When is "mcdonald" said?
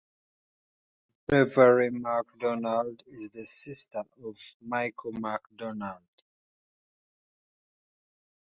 1.91-3.03, 5.11-6.01